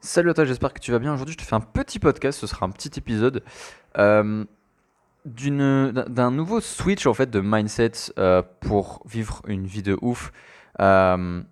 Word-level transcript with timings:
Salut 0.00 0.30
à 0.30 0.34
toi, 0.34 0.44
j'espère 0.44 0.72
que 0.72 0.78
tu 0.78 0.92
vas 0.92 0.98
bien. 0.98 1.14
Aujourd'hui, 1.14 1.32
je 1.32 1.38
te 1.38 1.42
fais 1.42 1.54
un 1.54 1.60
petit 1.60 1.98
podcast, 1.98 2.38
ce 2.38 2.46
sera 2.46 2.66
un 2.66 2.70
petit 2.70 2.90
épisode 2.96 3.42
euh, 3.98 4.44
d'un 5.24 6.30
nouveau 6.30 6.60
switch 6.60 7.06
en 7.06 7.14
fait 7.14 7.30
de 7.30 7.40
mindset 7.40 7.92
euh, 8.18 8.42
pour 8.60 9.02
vivre 9.06 9.42
une 9.46 9.66
vie 9.66 9.82
de 9.82 9.98
ouf. 10.02 10.32
Euh, 10.80 11.42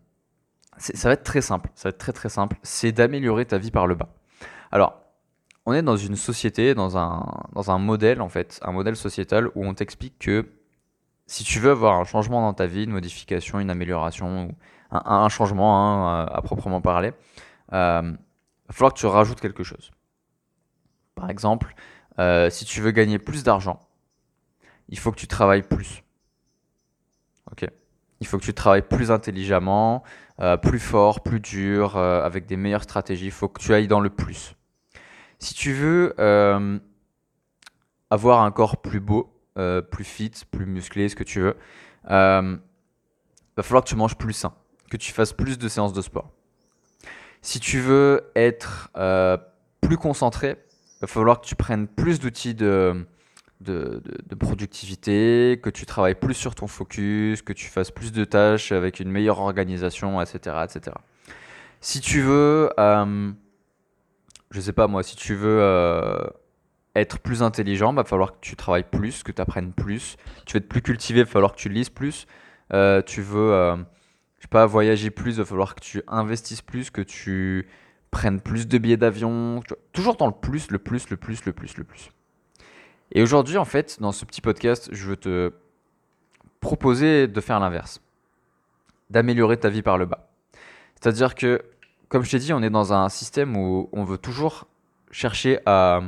ça 0.77 1.09
va 1.09 1.15
être 1.15 1.25
très 1.25 1.41
simple, 1.41 1.71
ça 1.75 1.89
va 1.89 1.91
être 1.91 1.99
très 1.99 2.13
très 2.13 2.29
simple. 2.29 2.57
C'est 2.63 2.93
d'améliorer 2.93 3.47
ta 3.47 3.59
vie 3.59 3.71
par 3.71 3.87
le 3.87 3.95
bas. 3.95 4.09
Alors, 4.71 5.01
on 5.67 5.73
est 5.73 5.83
dans 5.83 5.97
une 5.97 6.17
société, 6.17 6.75
dans 6.75 6.99
un, 6.99 7.25
dans 7.55 7.71
un 7.71 7.79
modèle 7.79 8.21
en 8.21 8.29
fait, 8.29 8.61
un 8.63 8.73
modèle 8.73 8.97
sociétal 8.97 9.49
où 9.55 9.65
on 9.65 9.73
t'explique 9.75 10.19
que 10.19 10.47
si 11.27 11.45
tu 11.45 11.59
veux 11.59 11.71
avoir 11.71 11.99
un 11.99 12.05
changement 12.05 12.43
dans 12.43 12.53
ta 12.53 12.67
vie, 12.67 12.85
une 12.85 12.93
modification, 12.93 13.59
une 13.59 13.71
amélioration, 13.71 14.55
un, 14.91 15.29
changement 15.31 16.21
hein, 16.21 16.27
à, 16.27 16.43
proprement 16.43 16.83
parler, 16.83 17.13
va 18.69 18.75
falloir 18.75 18.95
que 18.95 18.99
tu 18.99 19.07
rajoutes 19.07 19.41
quelque 19.41 19.65
chose. 19.65 19.91
Par 21.15 21.31
exemple, 21.31 21.75
euh, 22.19 22.51
si 22.51 22.65
tu 22.65 22.81
veux 22.81 22.91
gagner 22.91 23.19
plus 23.19 23.45
d'argent, 23.45 23.81
il 24.89 24.99
faut 24.99 25.13
que 25.13 25.19
tu 25.19 25.27
travailles 25.27 25.63
plus. 25.63 26.03
Il 28.21 28.27
faut 28.27 28.39
que 28.39 28.45
tu 28.45 28.55
travailles 28.55 28.83
plus 28.83 29.11
intelligemment, 29.11 30.03
euh, 30.41 30.57
plus 30.57 30.79
fort, 30.79 31.23
plus 31.23 31.41
dur, 31.41 31.97
euh, 31.97 32.23
avec 32.23 32.47
des 32.47 32.57
meilleures 32.57 32.85
stratégies. 32.85 33.27
Il 33.27 33.33
faut 33.33 33.49
que 33.49 33.61
tu 33.61 33.75
ailles 33.75 33.89
dans 33.89 34.01
le 34.01 34.09
plus. 34.09 34.57
Si 35.39 35.53
tu 35.53 35.75
veux 35.75 36.15
avoir 38.09 38.43
un 38.43 38.51
corps 38.51 38.81
plus 38.81 39.01
beau, 39.01 39.31
plus 39.91 40.05
fit, 40.05 40.33
plus 40.51 40.65
musclé, 40.65 41.09
ce 41.09 41.17
que 41.17 41.25
tu 41.25 41.41
veux, 41.41 41.57
euh, 42.11 42.57
va 43.57 43.63
falloir 43.63 43.85
que 43.85 43.89
tu 43.89 43.97
manges 43.97 44.17
plus 44.17 44.33
sain, 44.33 44.55
que 44.91 44.97
tu 44.97 45.13
fasses 45.13 45.33
plus 45.33 45.59
de 45.59 45.69
séances 45.69 45.93
de 45.93 46.01
sport. 46.01 46.31
Si 47.45 47.61
tu 47.61 47.79
veux 47.79 48.33
être 48.37 48.89
euh, 48.97 49.37
plus 49.83 49.99
concentré, 49.99 50.57
il 50.97 51.01
va 51.03 51.07
falloir 51.07 51.43
que 51.43 51.47
tu 51.47 51.55
prennes 51.55 51.87
plus 51.87 52.19
d'outils 52.19 52.55
de, 52.55 53.07
productivité, 54.41 55.61
que 55.63 55.69
tu 55.69 55.85
travailles 55.85 56.15
plus 56.15 56.33
sur 56.33 56.55
ton 56.55 56.67
focus, 56.67 57.43
que 57.43 57.53
tu 57.53 57.67
fasses 57.67 57.91
plus 57.91 58.13
de 58.13 58.25
tâches 58.25 58.73
avec 58.73 58.99
une 58.99 59.11
meilleure 59.11 59.41
organisation, 59.41 60.23
etc. 60.23 60.57
etc. 60.65 60.97
Si 61.83 62.01
tu 62.01 62.23
veux, 62.23 62.71
euh, 62.81 63.31
je 64.51 64.61
sais 64.63 64.73
pas 64.73 64.87
moi, 64.87 65.03
si 65.03 65.15
tu 65.15 65.35
veux 65.35 65.61
euh, 65.61 66.25
être 66.97 67.19
plus 67.19 67.43
intelligent, 67.43 67.93
il 67.93 67.97
va 67.97 68.05
falloir 68.05 68.33
que 68.33 68.39
tu 68.41 68.57
travailles 68.57 68.87
plus, 68.91 69.23
que 69.23 69.33
tu 69.33 69.43
apprennes 69.43 69.75
plus. 69.75 70.17
Tu 70.47 70.55
veux 70.55 70.63
être 70.63 70.69
plus 70.71 70.81
cultivé, 70.81 71.21
il 71.21 71.25
va 71.25 71.31
falloir 71.31 71.53
que 71.53 71.61
tu 71.61 71.69
lises 71.69 71.91
plus. 71.91 72.27
Tu 72.71 73.21
veux, 73.21 73.85
je 74.45 74.49
pas, 74.49 74.67
voyager 74.67 75.09
plus, 75.09 75.37
il 75.37 75.39
va 75.39 75.47
falloir 75.47 75.75
que 75.75 75.81
tu 75.81 76.03
investisses 76.07 76.61
plus, 76.61 76.91
que 76.91 77.01
tu 77.01 77.67
prennes 78.11 78.43
plus 78.43 78.69
de 78.69 78.77
billets 78.77 78.99
d'avion. 78.99 79.63
Toujours 79.95 80.17
dans 80.17 80.27
le 80.27 80.35
plus, 80.35 80.71
le 80.71 80.79
plus, 80.79 81.09
le 81.09 81.17
plus, 81.17 81.47
le 81.47 81.53
plus, 81.55 81.79
le 81.79 81.85
plus. 81.85 82.11
Et 83.13 83.23
aujourd'hui, 83.23 83.57
en 83.57 83.65
fait, 83.65 83.99
dans 84.03 84.13
ce 84.13 84.27
petit 84.27 84.43
podcast, 84.43 84.91
je 84.93 85.09
veux 85.09 85.17
te 85.17 85.51
proposer 86.61 87.27
de 87.27 87.41
faire 87.41 87.59
l'inverse, 87.59 88.03
d'améliorer 89.09 89.57
ta 89.57 89.71
vie 89.71 89.81
par 89.81 89.97
le 89.97 90.05
bas. 90.05 90.29
C'est-à-dire 91.01 91.35
que, 91.35 91.63
comme 92.11 92.23
je 92.23 92.33
t'ai 92.33 92.39
dit, 92.39 92.53
on 92.53 92.63
est 92.63 92.69
dans 92.69 92.93
un 92.93 93.09
système 93.09 93.57
où 93.57 93.89
on 93.93 94.05
veut 94.05 94.19
toujours 94.19 94.69
chercher 95.11 95.61
à 95.65 96.03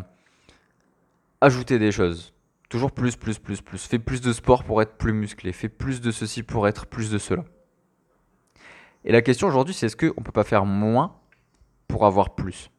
ajouter 1.40 1.78
des 1.78 1.90
choses. 1.90 2.34
Toujours 2.68 2.92
plus, 2.92 3.16
plus, 3.16 3.38
plus, 3.38 3.62
plus. 3.62 3.86
Fais 3.86 3.98
plus 3.98 4.20
de 4.20 4.34
sport 4.34 4.62
pour 4.62 4.82
être 4.82 4.98
plus 4.98 5.14
musclé. 5.14 5.52
Fais 5.52 5.70
plus 5.70 6.02
de 6.02 6.10
ceci 6.10 6.42
pour 6.42 6.68
être 6.68 6.84
plus 6.84 7.10
de 7.10 7.16
cela. 7.16 7.42
Et 9.06 9.12
la 9.12 9.22
question 9.22 9.46
aujourd'hui, 9.46 9.72
c'est 9.72 9.86
est-ce 9.86 9.96
qu'on 9.96 10.22
peut 10.22 10.32
pas 10.32 10.44
faire 10.44 10.66
moins 10.66 11.16
pour 11.86 12.04
avoir 12.04 12.34
plus? 12.34 12.70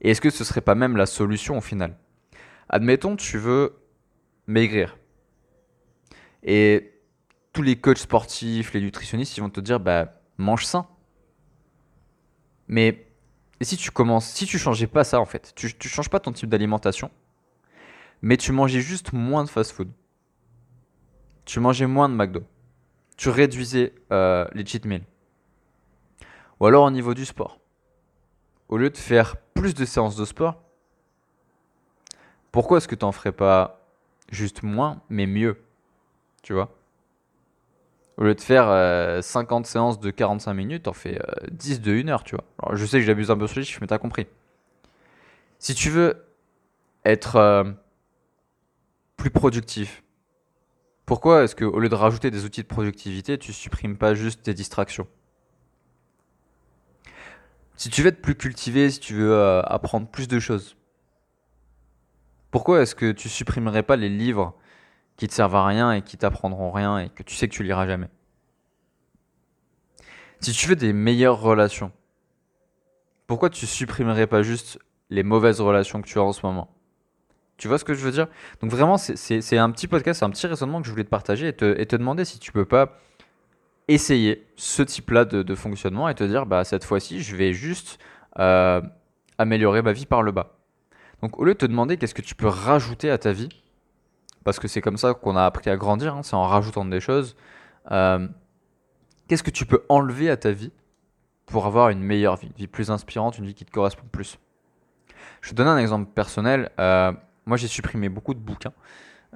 Et 0.00 0.10
est-ce 0.10 0.20
que 0.20 0.30
ce 0.30 0.44
serait 0.44 0.62
pas 0.62 0.74
même 0.74 0.96
la 0.96 1.06
solution 1.06 1.58
au 1.58 1.60
final? 1.60 1.96
Admettons, 2.70 3.14
tu 3.14 3.38
veux 3.38 3.76
maigrir. 4.46 4.96
Et 6.42 6.94
tous 7.52 7.62
les 7.62 7.76
coachs 7.76 7.98
sportifs, 7.98 8.72
les 8.72 8.80
nutritionnistes, 8.80 9.36
ils 9.36 9.42
vont 9.42 9.50
te 9.50 9.60
dire, 9.60 9.78
bah, 9.78 10.20
mange 10.38 10.64
sain. 10.64 10.88
Mais 12.66 13.06
si 13.60 13.76
tu 13.76 13.90
commences, 13.90 14.26
si 14.26 14.46
tu 14.46 14.58
changeais 14.58 14.86
pas 14.86 15.04
ça 15.04 15.20
en 15.20 15.26
fait, 15.26 15.52
tu, 15.54 15.76
tu 15.76 15.88
changes 15.88 16.08
pas 16.08 16.18
ton 16.18 16.32
type 16.32 16.48
d'alimentation, 16.48 17.10
mais 18.22 18.36
tu 18.36 18.52
mangeais 18.52 18.80
juste 18.80 19.12
moins 19.12 19.44
de 19.44 19.50
fast-food, 19.50 19.90
tu 21.44 21.60
mangeais 21.60 21.86
moins 21.86 22.08
de 22.08 22.14
McDo, 22.14 22.42
tu 23.16 23.28
réduisais 23.28 23.94
euh, 24.12 24.46
les 24.52 24.64
cheat 24.64 24.84
meals, 24.84 25.04
ou 26.60 26.66
alors 26.66 26.84
au 26.84 26.90
niveau 26.90 27.14
du 27.14 27.24
sport, 27.24 27.58
au 28.68 28.76
lieu 28.76 28.90
de 28.90 28.96
faire 28.96 29.36
plus 29.54 29.74
de 29.74 29.84
séances 29.84 30.16
de 30.16 30.24
sport, 30.24 30.62
pourquoi 32.50 32.78
est-ce 32.78 32.88
que 32.88 32.94
tu 32.94 33.04
n'en 33.04 33.12
ferais 33.12 33.32
pas 33.32 33.80
juste 34.30 34.62
moins, 34.62 35.00
mais 35.08 35.26
mieux, 35.26 35.62
tu 36.42 36.52
vois? 36.52 36.74
Au 38.18 38.24
lieu 38.24 38.34
de 38.34 38.40
faire 38.40 38.68
euh, 38.68 39.22
50 39.22 39.66
séances 39.66 39.98
de 39.98 40.10
45 40.10 40.52
minutes, 40.52 40.82
t'en 40.84 40.92
fais 40.92 41.18
euh, 41.18 41.46
10 41.50 41.80
de 41.80 41.92
1 41.92 42.08
heure, 42.08 42.22
tu 42.24 42.36
vois. 42.36 42.76
Je 42.76 42.84
sais 42.84 42.98
que 42.98 43.04
j'abuse 43.04 43.30
un 43.30 43.38
peu 43.38 43.46
sur 43.46 43.58
les 43.58 43.64
chiffres, 43.64 43.80
mais 43.80 43.86
t'as 43.86 43.98
compris. 43.98 44.26
Si 45.58 45.74
tu 45.74 45.88
veux 45.88 46.24
être 47.04 47.36
euh, 47.36 47.64
plus 49.16 49.30
productif, 49.30 50.02
pourquoi 51.06 51.44
est-ce 51.44 51.54
que 51.54 51.64
au 51.64 51.78
lieu 51.78 51.88
de 51.88 51.94
rajouter 51.94 52.30
des 52.30 52.44
outils 52.44 52.62
de 52.62 52.68
productivité, 52.68 53.38
tu 53.38 53.52
supprimes 53.52 53.96
pas 53.96 54.14
juste 54.14 54.42
tes 54.42 54.54
distractions? 54.54 55.06
Si 57.76 57.90
tu 57.90 58.02
veux 58.02 58.08
être 58.08 58.22
plus 58.22 58.36
cultivé, 58.36 58.90
si 58.90 59.00
tu 59.00 59.14
veux 59.14 59.32
euh, 59.32 59.62
apprendre 59.62 60.06
plus 60.06 60.28
de 60.28 60.38
choses, 60.38 60.76
pourquoi 62.50 62.82
est-ce 62.82 62.94
que 62.94 63.12
tu 63.12 63.28
supprimerais 63.28 63.82
pas 63.82 63.96
les 63.96 64.08
livres 64.08 64.54
qui 65.16 65.26
te 65.26 65.34
servent 65.34 65.56
à 65.56 65.66
rien 65.66 65.92
et 65.92 66.02
qui 66.02 66.16
t'apprendront 66.16 66.70
rien 66.70 66.98
et 66.98 67.08
que 67.08 67.22
tu 67.22 67.34
sais 67.34 67.48
que 67.48 67.54
tu 67.54 67.64
liras 67.64 67.86
jamais? 67.86 68.08
Si 70.40 70.52
tu 70.52 70.68
veux 70.68 70.76
des 70.76 70.92
meilleures 70.92 71.40
relations, 71.40 71.92
pourquoi 73.26 73.48
tu 73.48 73.66
supprimerais 73.66 74.26
pas 74.26 74.42
juste 74.42 74.78
les 75.08 75.22
mauvaises 75.22 75.60
relations 75.60 76.02
que 76.02 76.06
tu 76.06 76.18
as 76.18 76.22
en 76.22 76.32
ce 76.32 76.44
moment? 76.44 76.68
Tu 77.62 77.68
vois 77.68 77.78
ce 77.78 77.84
que 77.84 77.94
je 77.94 78.00
veux 78.00 78.10
dire? 78.10 78.26
Donc 78.60 78.72
vraiment, 78.72 78.96
c'est 78.98 79.56
un 79.56 79.70
petit 79.70 79.86
podcast, 79.86 80.18
c'est 80.18 80.24
un 80.24 80.30
petit 80.30 80.48
raisonnement 80.48 80.80
que 80.80 80.86
je 80.88 80.90
voulais 80.90 81.04
te 81.04 81.08
partager 81.08 81.46
et 81.46 81.52
te, 81.52 81.80
et 81.80 81.86
te 81.86 81.94
demander 81.94 82.24
si 82.24 82.40
tu 82.40 82.50
peux 82.50 82.64
pas 82.64 82.98
essayer 83.86 84.48
ce 84.56 84.82
type-là 84.82 85.24
de, 85.24 85.44
de 85.44 85.54
fonctionnement 85.54 86.08
et 86.08 86.14
te 86.16 86.24
dire, 86.24 86.44
bah 86.44 86.64
cette 86.64 86.82
fois-ci, 86.82 87.22
je 87.22 87.36
vais 87.36 87.52
juste 87.52 88.00
euh, 88.40 88.80
améliorer 89.38 89.80
ma 89.80 89.92
vie 89.92 90.06
par 90.06 90.24
le 90.24 90.32
bas. 90.32 90.56
Donc 91.20 91.38
au 91.38 91.44
lieu 91.44 91.52
de 91.52 91.58
te 91.58 91.66
demander 91.66 91.98
qu'est-ce 91.98 92.16
que 92.16 92.22
tu 92.22 92.34
peux 92.34 92.48
rajouter 92.48 93.12
à 93.12 93.18
ta 93.18 93.30
vie, 93.30 93.48
parce 94.42 94.58
que 94.58 94.66
c'est 94.66 94.80
comme 94.80 94.96
ça 94.96 95.14
qu'on 95.14 95.36
a 95.36 95.44
appris 95.44 95.70
à 95.70 95.76
grandir, 95.76 96.16
hein, 96.16 96.24
c'est 96.24 96.34
en 96.34 96.48
rajoutant 96.48 96.84
des 96.84 96.98
choses, 96.98 97.36
euh, 97.92 98.26
qu'est-ce 99.28 99.44
que 99.44 99.52
tu 99.52 99.66
peux 99.66 99.84
enlever 99.88 100.30
à 100.30 100.36
ta 100.36 100.50
vie 100.50 100.72
pour 101.46 101.66
avoir 101.66 101.90
une 101.90 102.00
meilleure 102.00 102.38
vie, 102.38 102.48
une 102.48 102.56
vie 102.56 102.66
plus 102.66 102.90
inspirante, 102.90 103.38
une 103.38 103.46
vie 103.46 103.54
qui 103.54 103.64
te 103.64 103.70
correspond 103.70 104.06
plus? 104.10 104.40
Je 105.42 105.50
te 105.50 105.54
donner 105.54 105.70
un 105.70 105.78
exemple 105.78 106.10
personnel. 106.12 106.68
Euh, 106.80 107.12
moi, 107.46 107.56
j'ai 107.56 107.68
supprimé 107.68 108.08
beaucoup 108.08 108.34
de 108.34 108.38
bouquins. 108.38 108.72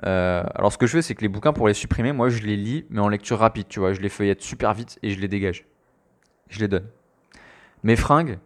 Euh, 0.04 0.44
alors, 0.54 0.72
ce 0.72 0.78
que 0.78 0.86
je 0.86 0.92
fais, 0.92 1.02
c'est 1.02 1.14
que 1.14 1.22
les 1.22 1.28
bouquins, 1.28 1.52
pour 1.52 1.68
les 1.68 1.74
supprimer, 1.74 2.12
moi, 2.12 2.28
je 2.28 2.42
les 2.42 2.56
lis, 2.56 2.84
mais 2.90 3.00
en 3.00 3.08
lecture 3.08 3.38
rapide, 3.38 3.66
tu 3.68 3.80
vois. 3.80 3.92
Je 3.92 4.00
les 4.00 4.08
feuillette 4.08 4.42
super 4.42 4.74
vite 4.74 4.98
et 5.02 5.10
je 5.10 5.20
les 5.20 5.28
dégage. 5.28 5.66
Je 6.48 6.60
les 6.60 6.68
donne. 6.68 6.86
Mes 7.82 7.96
fringues, 7.96 8.38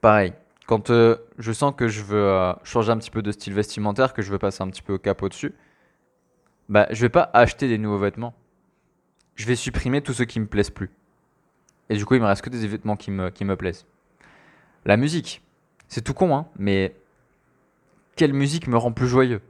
pareil. 0.00 0.32
Quand 0.66 0.90
euh, 0.90 1.16
je 1.38 1.52
sens 1.52 1.72
que 1.76 1.86
je 1.86 2.02
veux 2.02 2.24
euh, 2.24 2.52
changer 2.64 2.90
un 2.90 2.98
petit 2.98 3.10
peu 3.10 3.22
de 3.22 3.30
style 3.30 3.54
vestimentaire, 3.54 4.12
que 4.12 4.22
je 4.22 4.32
veux 4.32 4.38
passer 4.38 4.62
un 4.62 4.68
petit 4.68 4.82
peu 4.82 4.94
au 4.94 4.98
capot 4.98 5.28
dessus, 5.28 5.54
bah, 6.68 6.88
je 6.90 7.00
vais 7.02 7.08
pas 7.08 7.30
acheter 7.32 7.68
des 7.68 7.78
nouveaux 7.78 7.98
vêtements. 7.98 8.34
Je 9.36 9.46
vais 9.46 9.54
supprimer 9.54 10.00
tous 10.00 10.14
ceux 10.14 10.24
qui 10.24 10.40
me 10.40 10.46
plaisent 10.46 10.70
plus. 10.70 10.90
Et 11.88 11.96
du 11.96 12.04
coup, 12.04 12.14
il 12.14 12.20
me 12.20 12.26
reste 12.26 12.42
que 12.42 12.50
des 12.50 12.66
vêtements 12.66 12.96
qui 12.96 13.12
me, 13.12 13.30
qui 13.30 13.44
me 13.44 13.54
plaisent. 13.54 13.86
La 14.84 14.96
musique, 14.96 15.42
c'est 15.86 16.02
tout 16.02 16.14
con, 16.14 16.34
hein, 16.34 16.48
mais 16.58 16.96
quelle 18.16 18.32
musique 18.32 18.66
me 18.66 18.76
rend 18.76 18.92
plus 18.92 19.06
joyeux? 19.06 19.42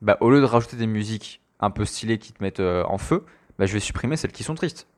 Bah, 0.00 0.16
au 0.20 0.30
lieu 0.30 0.40
de 0.40 0.46
rajouter 0.46 0.76
des 0.76 0.86
musiques 0.86 1.42
un 1.60 1.70
peu 1.70 1.84
stylées 1.84 2.18
qui 2.18 2.32
te 2.32 2.42
mettent 2.42 2.60
euh, 2.60 2.84
en 2.84 2.98
feu, 2.98 3.24
bah, 3.58 3.66
je 3.66 3.72
vais 3.72 3.80
supprimer 3.80 4.16
celles 4.16 4.32
qui 4.32 4.44
sont 4.44 4.54
tristes. 4.54 4.88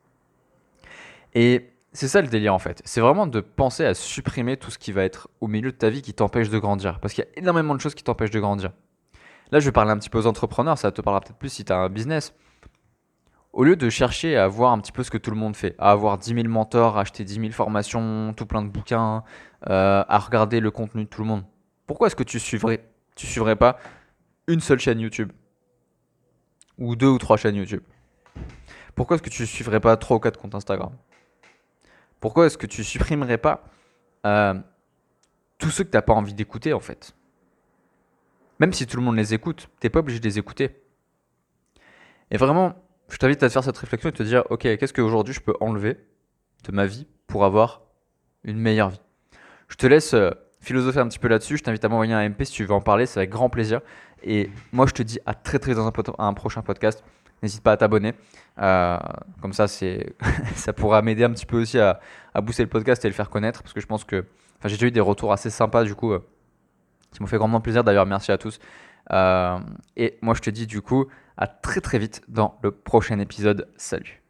Et 1.33 1.71
c'est 1.91 2.07
ça 2.07 2.21
le 2.21 2.27
délire 2.27 2.53
en 2.53 2.59
fait. 2.59 2.81
C'est 2.85 3.01
vraiment 3.01 3.27
de 3.27 3.39
penser 3.39 3.85
à 3.85 3.93
supprimer 3.93 4.57
tout 4.57 4.71
ce 4.71 4.77
qui 4.77 4.91
va 4.91 5.03
être 5.03 5.29
au 5.41 5.47
milieu 5.47 5.71
de 5.71 5.77
ta 5.77 5.89
vie 5.89 6.01
qui 6.01 6.13
t'empêche 6.13 6.49
de 6.49 6.59
grandir. 6.59 6.99
Parce 6.99 7.13
qu'il 7.13 7.23
y 7.23 7.27
a 7.27 7.39
énormément 7.39 7.75
de 7.75 7.81
choses 7.81 7.95
qui 7.95 8.03
t'empêchent 8.03 8.31
de 8.31 8.39
grandir. 8.39 8.71
Là, 9.51 9.59
je 9.59 9.65
vais 9.65 9.71
parler 9.71 9.91
un 9.91 9.97
petit 9.97 10.09
peu 10.09 10.19
aux 10.19 10.27
entrepreneurs, 10.27 10.77
ça 10.77 10.91
te 10.91 11.01
parlera 11.01 11.21
peut-être 11.21 11.37
plus 11.37 11.49
si 11.49 11.65
tu 11.65 11.73
as 11.73 11.77
un 11.77 11.89
business. 11.89 12.35
Au 13.51 13.63
lieu 13.63 13.75
de 13.75 13.89
chercher 13.89 14.37
à 14.37 14.47
voir 14.47 14.73
un 14.73 14.79
petit 14.79 14.91
peu 14.91 15.01
ce 15.01 15.09
que 15.09 15.17
tout 15.17 15.31
le 15.31 15.37
monde 15.37 15.55
fait, 15.55 15.75
à 15.79 15.89
avoir 15.89 16.19
10 16.19 16.35
000 16.35 16.47
mentors, 16.47 16.97
à 16.97 17.01
acheter 17.01 17.23
10 17.23 17.33
000 17.33 17.51
formations, 17.51 18.31
tout 18.37 18.45
plein 18.45 18.61
de 18.61 18.69
bouquins, 18.69 19.23
euh, 19.67 20.03
à 20.07 20.19
regarder 20.19 20.59
le 20.59 20.69
contenu 20.69 21.05
de 21.05 21.09
tout 21.09 21.21
le 21.23 21.27
monde, 21.27 21.43
pourquoi 21.89 22.05
est-ce 22.05 22.15
que 22.15 22.21
tu 22.21 22.39
suivrais, 22.39 22.87
suivrais 23.15 23.55
pas 23.55 23.79
une 24.45 24.59
seule 24.59 24.77
chaîne 24.77 24.99
YouTube? 24.99 25.31
Ou 26.77 26.95
deux 26.95 27.07
ou 27.07 27.17
trois 27.17 27.35
chaînes 27.35 27.55
YouTube? 27.55 27.81
Pourquoi 28.93 29.15
est-ce 29.15 29.23
que 29.23 29.31
tu 29.31 29.47
suivrais 29.47 29.79
pas 29.79 29.97
trois 29.97 30.17
ou 30.17 30.19
quatre 30.19 30.39
comptes 30.39 30.53
Instagram? 30.53 30.95
Pourquoi 32.19 32.45
est-ce 32.45 32.59
que 32.59 32.67
tu 32.67 32.83
supprimerais 32.83 33.39
pas 33.39 33.63
euh, 34.27 34.53
tous 35.57 35.71
ceux 35.71 35.83
que 35.83 35.89
tu 35.89 35.97
n'as 35.97 36.03
pas 36.03 36.13
envie 36.13 36.35
d'écouter 36.35 36.73
en 36.73 36.79
fait? 36.79 37.15
Même 38.59 38.71
si 38.71 38.85
tout 38.85 38.97
le 38.97 39.01
monde 39.01 39.15
les 39.15 39.33
écoute, 39.33 39.67
tu 39.81 39.87
n'es 39.87 39.89
pas 39.89 40.01
obligé 40.01 40.19
de 40.19 40.25
les 40.25 40.37
écouter. 40.37 40.83
Et 42.29 42.37
vraiment, 42.37 42.75
je 43.09 43.17
t'invite 43.17 43.41
à 43.41 43.47
te 43.47 43.53
faire 43.53 43.63
cette 43.63 43.79
réflexion 43.79 44.11
et 44.11 44.13
te 44.13 44.21
dire, 44.21 44.43
ok, 44.51 44.61
qu'est-ce 44.61 44.93
qu'aujourd'hui 44.93 45.33
je 45.33 45.41
peux 45.41 45.55
enlever 45.59 45.97
de 46.65 46.71
ma 46.71 46.85
vie 46.85 47.07
pour 47.25 47.45
avoir 47.45 47.81
une 48.43 48.59
meilleure 48.59 48.89
vie? 48.89 49.01
Je 49.69 49.75
te 49.75 49.87
laisse 49.87 50.13
euh, 50.13 50.29
philosopher 50.59 50.99
un 50.99 51.07
petit 51.07 51.19
peu 51.19 51.27
là-dessus. 51.27 51.57
Je 51.57 51.63
t'invite 51.63 51.83
à 51.83 51.89
m'envoyer 51.89 52.13
un 52.13 52.29
MP 52.29 52.43
si 52.43 52.51
tu 52.51 52.65
veux 52.65 52.73
en 52.73 52.81
parler, 52.81 53.05
c'est 53.05 53.19
avec 53.19 53.29
grand 53.29 53.49
plaisir. 53.49 53.81
Et 54.23 54.49
moi, 54.71 54.85
je 54.85 54.93
te 54.93 55.03
dis 55.03 55.19
à 55.25 55.33
très 55.33 55.59
très 55.59 55.73
dans 55.75 55.87
un, 55.87 56.33
prochain 56.33 56.61
podcast. 56.61 57.03
N'hésite 57.41 57.63
pas 57.63 57.71
à 57.71 57.77
t'abonner. 57.77 58.13
Euh, 58.61 58.97
comme 59.41 59.53
ça, 59.53 59.67
c'est 59.67 60.15
ça 60.55 60.73
pourra 60.73 61.01
m'aider 61.01 61.23
un 61.23 61.31
petit 61.31 61.45
peu 61.45 61.61
aussi 61.61 61.79
à, 61.79 61.99
à, 62.33 62.41
booster 62.41 62.63
le 62.63 62.69
podcast 62.69 63.03
et 63.05 63.07
le 63.07 63.13
faire 63.13 63.29
connaître. 63.29 63.63
Parce 63.63 63.73
que 63.73 63.79
je 63.79 63.87
pense 63.87 64.03
que 64.03 64.25
j'ai 64.65 64.75
déjà 64.75 64.87
eu 64.87 64.91
des 64.91 64.99
retours 64.99 65.31
assez 65.31 65.49
sympas 65.49 65.83
du 65.83 65.95
coup. 65.95 66.13
Euh, 66.13 66.19
qui 67.11 67.21
m'ont 67.21 67.27
fait 67.27 67.37
grandement 67.37 67.61
plaisir. 67.61 67.83
D'ailleurs, 67.83 68.05
merci 68.05 68.31
à 68.31 68.37
tous. 68.37 68.59
Euh, 69.11 69.59
et 69.97 70.17
moi, 70.21 70.33
je 70.33 70.41
te 70.41 70.49
dis 70.49 70.67
du 70.67 70.81
coup 70.81 71.07
à 71.37 71.47
très 71.47 71.81
très 71.81 71.99
vite 71.99 72.21
dans 72.27 72.59
le 72.61 72.71
prochain 72.71 73.19
épisode. 73.19 73.67
Salut 73.77 74.21